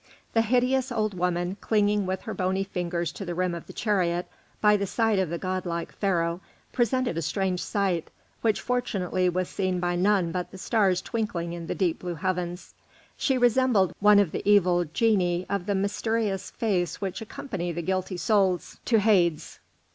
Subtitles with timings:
[0.33, 4.25] The hideous old woman, clinging with her bony fingers to the rim of the chariot
[4.59, 6.41] by the side of the godlike Pharaoh,
[6.73, 8.09] presented a strange sight,
[8.41, 12.73] which fortunately was seen by none but the stars twinkling in the deep blue heavens.
[13.15, 18.79] She resembled one of the evil genii of mysterious face which accompany the guilty souls
[18.85, 19.59] to Hades.